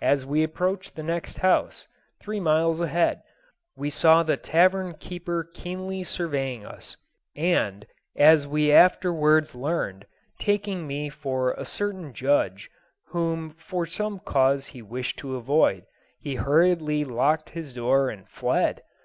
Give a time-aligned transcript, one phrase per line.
[0.00, 1.86] As we approached the next house,
[2.18, 3.22] three miles ahead,
[3.76, 6.96] we saw the tavern keeper keenly surveying us,
[7.36, 10.06] and, as we afterwards learned,
[10.40, 12.70] taking me for a certain judge
[13.10, 15.86] whom for some cause he wished to avoid,
[16.18, 18.82] he hurriedly locked his door and fled.